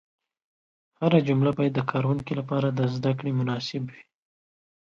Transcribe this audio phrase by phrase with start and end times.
[0.99, 4.03] هره جمله باید د کاروونکي لپاره د زده کړې مناسب وي.